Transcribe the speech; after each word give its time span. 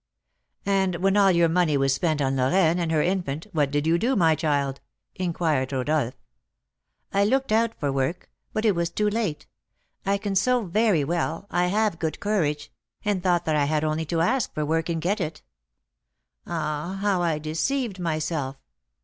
"And 0.65 0.95
when 0.95 1.15
all 1.15 1.31
your 1.31 1.47
money 1.47 1.77
was 1.77 1.93
spent 1.93 2.23
on 2.23 2.35
Lorraine 2.35 2.79
and 2.79 2.91
her 2.91 3.03
infant, 3.03 3.45
what 3.51 3.69
did 3.69 3.85
you 3.85 3.99
do, 3.99 4.15
my 4.15 4.33
child?" 4.33 4.81
inquired 5.13 5.71
Rodolph. 5.71 6.15
"I 7.13 7.23
looked 7.23 7.51
out 7.51 7.79
for 7.79 7.91
work; 7.91 8.31
but 8.51 8.65
it 8.65 8.73
was 8.73 8.89
too 8.89 9.07
late. 9.07 9.45
I 10.03 10.17
can 10.17 10.33
sew 10.35 10.65
very 10.65 11.03
well, 11.03 11.45
I 11.51 11.67
have 11.67 11.99
good 11.99 12.19
courage, 12.19 12.71
and 13.05 13.21
thought 13.21 13.45
that 13.45 13.55
I 13.55 13.65
had 13.65 13.83
only 13.83 14.05
to 14.05 14.21
ask 14.21 14.51
for 14.55 14.65
work 14.65 14.89
and 14.89 14.99
get 14.99 15.21
it. 15.21 15.43
Ah! 16.47 16.97
how 17.03 17.21
I 17.21 17.37
deceived 17.37 17.99
myself! 17.99 18.55